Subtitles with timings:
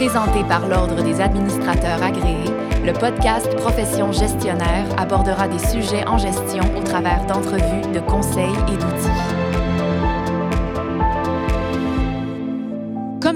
[0.00, 2.50] Présenté par l'Ordre des administrateurs agréés,
[2.86, 8.78] le podcast Profession gestionnaire abordera des sujets en gestion au travers d'entrevues, de conseils et
[8.78, 9.39] d'outils.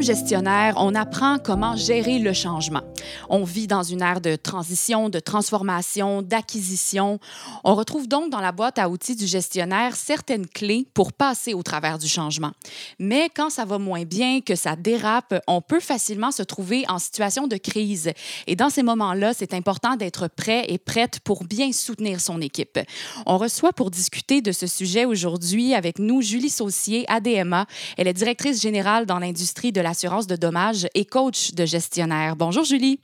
[0.05, 2.83] Gestionnaire, on apprend comment gérer le changement.
[3.31, 7.19] On vit dans une ère de transition, de transformation, d'acquisition.
[7.65, 11.63] On retrouve donc dans la boîte à outils du gestionnaire certaines clés pour passer au
[11.63, 12.53] travers du changement.
[12.99, 16.99] Mais quand ça va moins bien, que ça dérape, on peut facilement se trouver en
[16.99, 18.13] situation de crise.
[18.47, 22.79] Et dans ces moments-là, c'est important d'être prêt et prête pour bien soutenir son équipe.
[23.25, 27.67] On reçoit pour discuter de ce sujet aujourd'hui avec nous Julie Saucier, ADMA.
[27.97, 32.35] Elle est directrice générale dans l'industrie de l'assurance de dommages et coach de gestionnaire.
[32.35, 32.99] Bonjour Julie.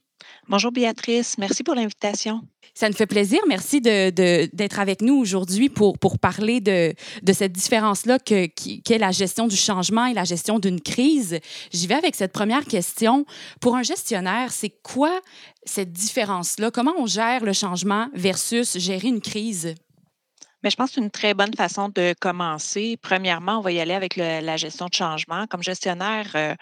[0.49, 2.43] Bonjour Béatrice, merci pour l'invitation.
[2.75, 3.39] Ça nous fait plaisir.
[3.47, 8.53] Merci d'être de, avec nous aujourd'hui pour, pour parler de, de cette différence-là qu'est
[8.91, 11.39] est la gestion du changement et la gestion d'une crise.
[11.73, 13.25] J'y vais avec cette première question.
[13.61, 15.21] Pour un gestionnaire, c'est quoi
[15.65, 16.73] cette différence-là?
[16.73, 19.77] Comment on gère le changement versus gérer une crise?
[20.63, 22.99] Mais je pense que c'est une très bonne façon de commencer.
[23.01, 25.47] Premièrement, on va y aller avec la gestion de changement.
[25.47, 26.55] Comme gestionnaire, euh,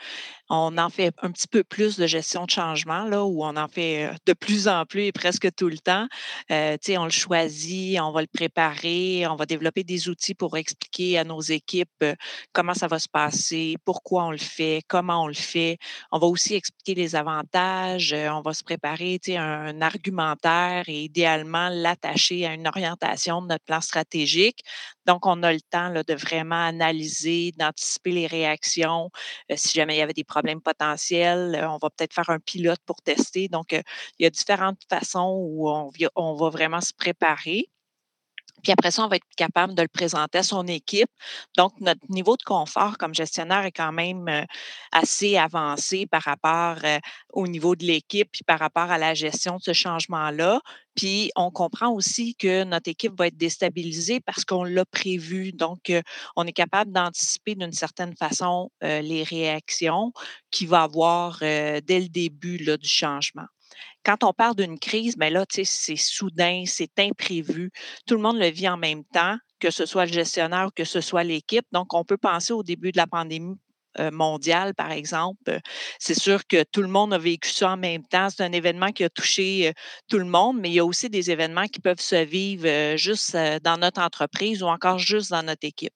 [0.51, 3.69] on en fait un petit peu plus de gestion de changement, là, où on en
[3.69, 6.07] fait de plus en plus et presque tout le temps.
[6.51, 11.19] Euh, on le choisit, on va le préparer, on va développer des outils pour expliquer
[11.19, 12.05] à nos équipes
[12.53, 15.79] comment ça va se passer, pourquoi on le fait, comment on le fait.
[16.11, 21.69] On va aussi expliquer les avantages, on va se préparer un, un argumentaire et idéalement
[21.69, 24.61] l'attacher à une orientation de notre plan stratégique.
[25.07, 29.11] Donc, on a le temps là, de vraiment analyser, d'anticiper les réactions.
[29.55, 31.55] si jamais il y avait des problèmes problèmes potentiels.
[31.57, 33.49] Euh, on va peut-être faire un pilote pour tester.
[33.49, 33.83] Donc, euh,
[34.19, 37.69] il y a différentes façons où on, on va vraiment se préparer.
[38.63, 41.11] Puis après ça, on va être capable de le présenter à son équipe.
[41.57, 44.45] Donc, notre niveau de confort comme gestionnaire est quand même
[44.93, 46.77] assez avancé par rapport
[47.33, 50.61] au niveau de l'équipe, puis par rapport à la gestion de ce changement-là.
[50.95, 55.53] Puis, on comprend aussi que notre équipe va être déstabilisée parce qu'on l'a prévu.
[55.53, 55.93] Donc,
[56.35, 60.13] on est capable d'anticiper d'une certaine façon les réactions
[60.51, 63.47] qu'il va avoir dès le début là, du changement.
[64.05, 67.71] Quand on parle d'une crise, mais ben là, c'est soudain, c'est imprévu.
[68.07, 70.85] Tout le monde le vit en même temps, que ce soit le gestionnaire ou que
[70.85, 71.67] ce soit l'équipe.
[71.73, 73.57] Donc, on peut penser au début de la pandémie
[74.13, 75.61] mondiale, par exemple.
[75.99, 78.29] C'est sûr que tout le monde a vécu ça en même temps.
[78.31, 79.73] C'est un événement qui a touché euh,
[80.09, 82.97] tout le monde, mais il y a aussi des événements qui peuvent se vivre euh,
[82.97, 85.95] juste dans notre entreprise ou encore juste dans notre équipe.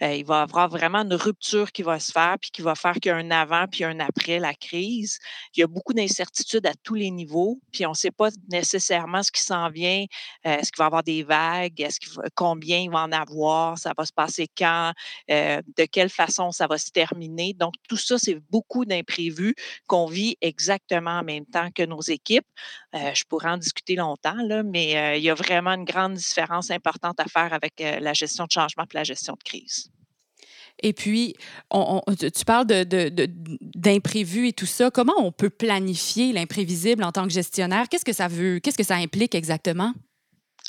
[0.00, 2.94] il va y avoir vraiment une rupture qui va se faire, puis qui va faire
[2.94, 5.18] qu'il y a un avant puis un après la crise.
[5.54, 9.22] Il y a beaucoup d'incertitudes à tous les niveaux, puis on ne sait pas nécessairement
[9.22, 10.04] ce qui s'en vient.
[10.44, 11.80] Est-ce qu'il va y avoir des vagues?
[11.80, 11.98] Est-ce
[12.34, 13.78] combien il va en avoir?
[13.78, 14.92] Ça va se passer quand?
[15.28, 17.41] de quelle façon ça va se terminer?
[17.54, 19.54] Donc, tout ça, c'est beaucoup d'imprévus
[19.86, 22.46] qu'on vit exactement en même temps que nos équipes.
[22.94, 26.70] Euh, je pourrais en discuter longtemps, mais euh, il y a vraiment une grande différence
[26.70, 29.90] importante à faire avec euh, la gestion de changement et la gestion de crise.
[30.82, 31.34] Et puis,
[31.70, 34.90] tu parles d'imprévus et tout ça.
[34.90, 37.88] Comment on peut planifier l'imprévisible en tant que gestionnaire?
[37.88, 39.92] Qu'est-ce que ça veut, qu'est-ce que ça implique exactement?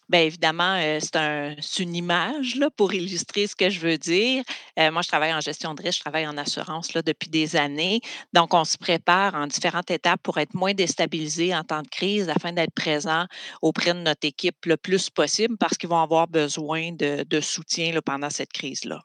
[0.09, 4.44] Bien évidemment, c'est un une image là, pour illustrer ce que je veux dire.
[4.78, 8.02] moi, je travaille en gestion de risque, je travaille en assurance là, depuis des années.
[8.34, 12.30] Donc, on se prépare en différentes étapes pour être moins déstabilisé en temps de crise
[12.30, 13.25] afin d'être présent
[13.62, 17.91] auprès de notre équipe le plus possible parce qu'ils vont avoir besoin de, de soutien
[17.94, 19.02] là, pendant cette crise-là.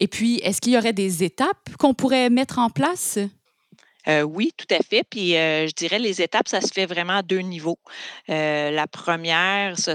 [0.00, 3.18] Et puis, est-ce qu'il y aurait des étapes qu'on pourrait mettre en place?
[4.06, 5.04] Oui, tout à fait.
[5.08, 7.78] Puis je dirais les étapes, ça se fait vraiment à deux niveaux.
[8.28, 9.94] La première, ça,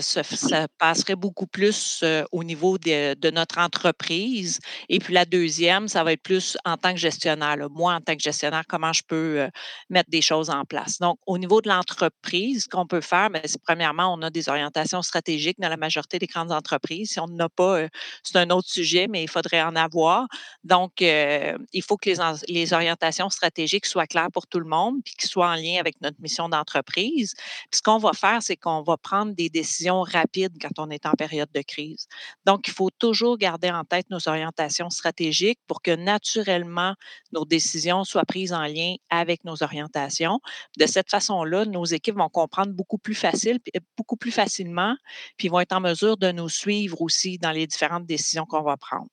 [0.78, 4.59] passerait beaucoup plus au niveau de, notre entreprise.
[4.90, 7.57] Et puis la deuxième, ça va être plus en tant que gestionnaire.
[7.69, 9.47] Moi, en tant que gestionnaire, comment je peux
[9.90, 11.00] mettre des choses en place.
[11.00, 14.50] Donc, au niveau de l'entreprise, ce qu'on peut faire, ben, c'est premièrement, on a des
[14.50, 17.12] orientations stratégiques dans la majorité des grandes entreprises.
[17.12, 17.88] Si on n'en a pas,
[18.24, 20.28] c'est un autre sujet, mais il faudrait en avoir.
[20.63, 22.18] Donc, il faut que les,
[22.48, 25.99] les orientations stratégiques soient clair pour tout le monde, puis qu'il soit en lien avec
[26.01, 27.33] notre mission d'entreprise.
[27.73, 31.13] Ce qu'on va faire, c'est qu'on va prendre des décisions rapides quand on est en
[31.13, 32.07] période de crise.
[32.45, 36.94] Donc, il faut toujours garder en tête nos orientations stratégiques pour que naturellement
[37.31, 40.39] nos décisions soient prises en lien avec nos orientations.
[40.77, 43.59] De cette façon-là, nos équipes vont comprendre beaucoup plus facile,
[43.97, 44.95] beaucoup plus facilement,
[45.38, 48.77] puis vont être en mesure de nous suivre aussi dans les différentes décisions qu'on va
[48.77, 49.07] prendre.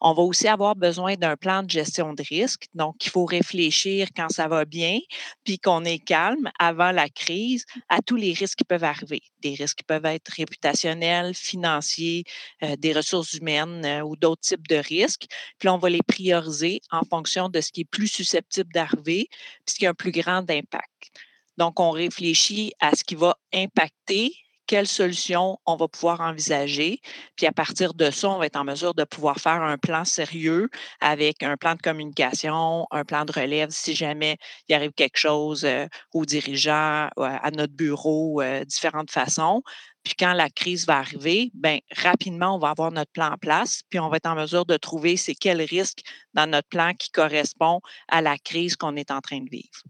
[0.00, 2.66] On va aussi avoir besoin d'un plan de gestion de risque.
[2.74, 4.98] Donc, il faut réfléchir quand ça va bien,
[5.44, 9.22] puis qu'on est calme avant la crise à tous les risques qui peuvent arriver.
[9.40, 12.24] Des risques qui peuvent être réputationnels, financiers,
[12.62, 15.26] euh, des ressources humaines euh, ou d'autres types de risques.
[15.58, 19.74] Puis on va les prioriser en fonction de ce qui est plus susceptible d'arriver, puis
[19.74, 21.10] ce qui a un plus grand impact.
[21.56, 24.32] Donc, on réfléchit à ce qui va impacter
[24.66, 27.00] quelles solutions on va pouvoir envisager.
[27.36, 30.04] Puis à partir de ça, on va être en mesure de pouvoir faire un plan
[30.04, 30.68] sérieux
[31.00, 34.36] avec un plan de communication, un plan de relève si jamais
[34.68, 39.62] il arrive quelque chose euh, aux dirigeants, à notre bureau, euh, différentes façons.
[40.06, 43.82] Puis quand la crise va arriver, bien, rapidement, on va avoir notre plan en place,
[43.90, 45.98] puis on va être en mesure de trouver c'est quel risque
[46.32, 49.82] dans notre plan qui correspond à la crise qu'on est en train de vivre.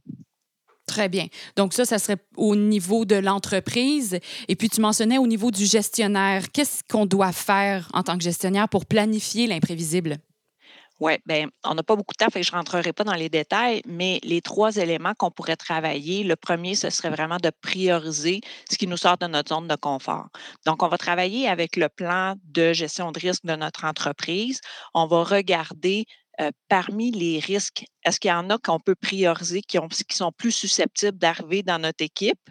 [0.96, 1.26] Très bien.
[1.56, 4.18] Donc ça, ça serait au niveau de l'entreprise.
[4.48, 6.50] Et puis tu mentionnais au niveau du gestionnaire.
[6.50, 10.16] Qu'est-ce qu'on doit faire en tant que gestionnaire pour planifier l'imprévisible?
[10.98, 13.12] Oui, bien, on n'a pas beaucoup de temps, fait que je ne rentrerai pas dans
[13.12, 17.50] les détails, mais les trois éléments qu'on pourrait travailler, le premier, ce serait vraiment de
[17.60, 18.40] prioriser
[18.70, 20.28] ce qui nous sort de notre zone de confort.
[20.64, 24.62] Donc, on va travailler avec le plan de gestion de risque de notre entreprise.
[24.94, 26.06] On va regarder
[26.40, 29.78] euh, parmi les risques, est-ce qu'il y en a qu'on peut prioriser, qui,
[30.10, 32.50] sont plus susceptibles d'arriver dans notre équipe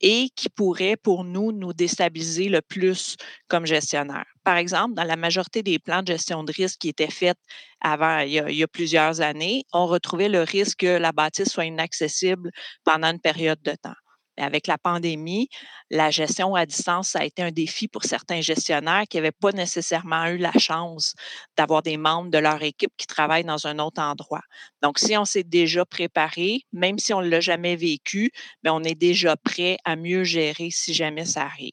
[0.00, 3.16] et qui pourraient, pour nous, nous déstabiliser le plus
[3.48, 4.26] comme gestionnaire?
[4.44, 7.38] Par exemple, dans la majorité des plans de gestion de risque qui étaient faits
[7.80, 12.50] avant, il y a plusieurs années, on retrouvait le risque que la bâtisse soit inaccessible
[12.84, 13.94] pendant une période de temps
[14.36, 15.48] avec la pandémie,
[15.90, 19.52] la gestion à distance, ça a été un défi pour certains gestionnaires qui n'avaient pas
[19.52, 21.14] nécessairement eu la chance
[21.56, 24.42] d'avoir des membres de leur équipe qui travaillent dans un autre endroit.
[24.82, 28.32] Donc, si on s'est déjà préparé, même si on ne l'a jamais vécu,
[28.62, 31.72] mais on est déjà prêt à mieux gérer si jamais ça arrive.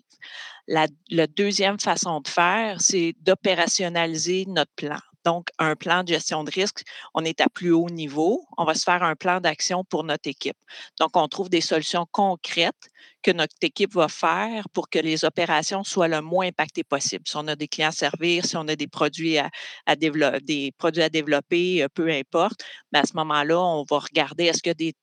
[0.68, 5.00] La deuxième façon de faire, c'est d'opérationnaliser notre plan.
[5.26, 6.84] Donc, un plan de gestion de risque,
[7.14, 8.46] on est à plus haut niveau.
[8.58, 10.58] On va se faire un plan d'action pour notre équipe.
[11.00, 12.90] Donc, on trouve des solutions concrètes
[13.22, 17.24] que notre équipe va faire pour que les opérations soient le moins impactées possible.
[17.28, 19.50] Si on a des clients à servir, si on a des produits à,
[19.96, 20.74] développer,
[21.12, 24.94] développer, euh, peu importe, mais à ce moment-là, on va regarder est-ce a des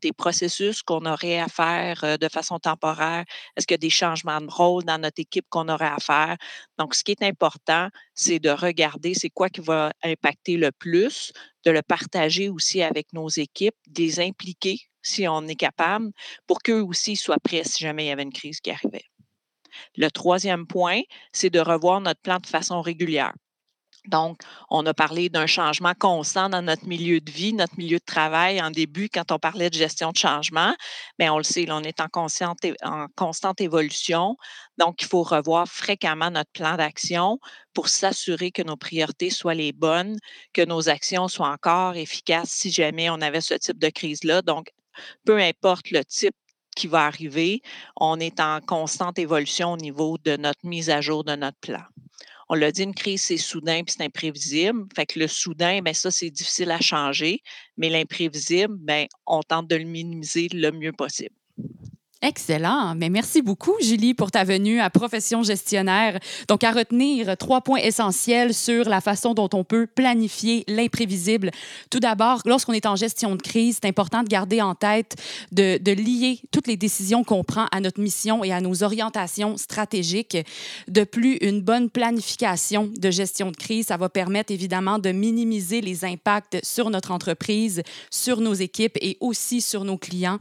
[0.00, 3.24] des processus qu'on aurait à faire de façon temporaire?
[3.56, 6.36] Est-ce qu'il y a des changements de rôle dans notre équipe qu'on aurait à faire?
[6.78, 11.32] Donc, ce qui est important, c'est de regarder c'est quoi qui va impacter le plus,
[11.64, 16.10] de le partager aussi avec nos équipes, de les impliquer si on est capable,
[16.46, 19.04] pour qu'eux aussi soient prêts si jamais il y avait une crise qui arrivait.
[19.96, 21.02] Le troisième point,
[21.32, 23.32] c'est de revoir notre plan de façon régulière.
[24.06, 28.04] Donc, on a parlé d'un changement constant dans notre milieu de vie, notre milieu de
[28.04, 30.74] travail en début, quand on parlait de gestion de changement.
[31.18, 32.08] Mais on le sait, on est en,
[32.82, 34.36] en constante évolution.
[34.76, 37.38] Donc, il faut revoir fréquemment notre plan d'action
[37.72, 40.18] pour s'assurer que nos priorités soient les bonnes,
[40.52, 44.42] que nos actions soient encore efficaces si jamais on avait ce type de crise-là.
[44.42, 44.70] Donc,
[45.24, 46.36] peu importe le type
[46.76, 47.62] qui va arriver,
[47.96, 51.84] on est en constante évolution au niveau de notre mise à jour de notre plan
[52.48, 54.86] on l'a dit, une crise, c'est soudain puis c'est imprévisible.
[54.94, 57.40] Fait le soudain, bien, ça, c'est difficile à changer,
[57.76, 61.34] mais l'imprévisible, bien, on tente de le minimiser le mieux possible.
[62.26, 62.94] Excellent.
[62.94, 66.18] Mais merci beaucoup, Julie, pour ta venue à Profession gestionnaire.
[66.48, 71.50] Donc, à retenir trois points essentiels sur la façon dont on peut planifier l'imprévisible.
[71.90, 75.16] Tout d'abord, lorsqu'on est en gestion de crise, c'est important de garder en tête
[75.52, 79.58] de, de lier toutes les décisions qu'on prend à notre mission et à nos orientations
[79.58, 80.38] stratégiques.
[80.88, 85.82] De plus, une bonne planification de gestion de crise, ça va permettre évidemment de minimiser
[85.82, 90.38] les impacts sur notre entreprise, sur nos équipes et aussi sur nos clients.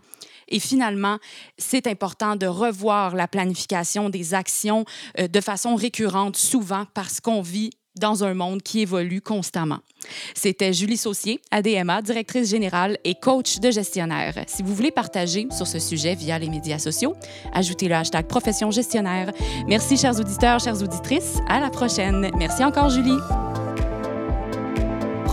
[0.53, 1.17] Et finalement,
[1.57, 4.85] c'est important de revoir la planification des actions
[5.19, 9.79] euh, de façon récurrente, souvent parce qu'on vit dans un monde qui évolue constamment.
[10.35, 14.33] C'était Julie Saucier, ADMA, directrice générale et coach de gestionnaire.
[14.47, 17.15] Si vous voulez partager sur ce sujet via les médias sociaux,
[17.51, 19.31] ajoutez le hashtag profession gestionnaire.
[19.67, 21.37] Merci, chers auditeurs, chères auditrices.
[21.47, 22.31] À la prochaine.
[22.37, 23.17] Merci encore, Julie.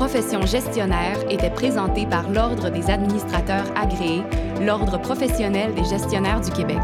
[0.00, 4.22] Profession gestionnaire était présentée par l'Ordre des administrateurs agréés,
[4.62, 6.80] l'Ordre professionnel des gestionnaires du Québec.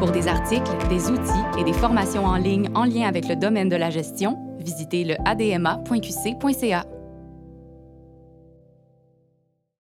[0.00, 3.68] Pour des articles, des outils et des formations en ligne en lien avec le domaine
[3.68, 6.84] de la gestion, visitez le adma.qc.ca.